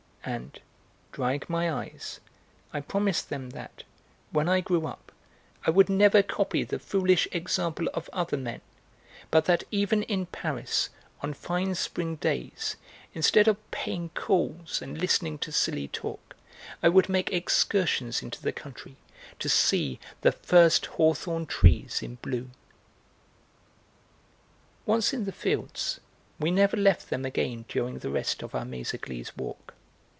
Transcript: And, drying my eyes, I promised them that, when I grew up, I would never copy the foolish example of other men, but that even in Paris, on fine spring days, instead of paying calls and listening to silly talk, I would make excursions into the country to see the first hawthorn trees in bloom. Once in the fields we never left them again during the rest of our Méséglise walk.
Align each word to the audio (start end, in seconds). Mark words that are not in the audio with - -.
And, 0.23 0.59
drying 1.11 1.41
my 1.47 1.71
eyes, 1.73 2.19
I 2.71 2.79
promised 2.79 3.29
them 3.31 3.49
that, 3.49 3.81
when 4.29 4.47
I 4.47 4.61
grew 4.61 4.85
up, 4.85 5.11
I 5.65 5.71
would 5.71 5.89
never 5.89 6.21
copy 6.21 6.63
the 6.63 6.77
foolish 6.77 7.27
example 7.31 7.87
of 7.95 8.07
other 8.13 8.37
men, 8.37 8.61
but 9.31 9.45
that 9.45 9.63
even 9.71 10.03
in 10.03 10.27
Paris, 10.27 10.89
on 11.21 11.33
fine 11.33 11.73
spring 11.73 12.17
days, 12.17 12.75
instead 13.15 13.47
of 13.47 13.57
paying 13.71 14.09
calls 14.09 14.79
and 14.79 14.95
listening 14.99 15.39
to 15.39 15.51
silly 15.51 15.87
talk, 15.87 16.35
I 16.83 16.87
would 16.89 17.09
make 17.09 17.33
excursions 17.33 18.21
into 18.21 18.43
the 18.43 18.53
country 18.53 18.97
to 19.39 19.49
see 19.49 19.99
the 20.21 20.31
first 20.31 20.85
hawthorn 20.85 21.47
trees 21.47 22.03
in 22.03 22.15
bloom. 22.21 22.51
Once 24.85 25.13
in 25.13 25.25
the 25.25 25.31
fields 25.31 25.99
we 26.39 26.51
never 26.51 26.77
left 26.77 27.09
them 27.09 27.25
again 27.25 27.65
during 27.67 27.97
the 27.99 28.11
rest 28.11 28.43
of 28.43 28.53
our 28.53 28.61
Méséglise 28.65 29.35
walk. 29.35 29.73